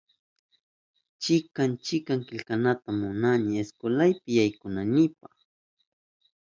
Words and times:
Chikan 1.23 1.71
chikan 1.85 2.19
killkata 2.27 2.89
munani 2.99 3.51
iskwelapi 3.63 4.29
yaykunaynipa 4.37 5.25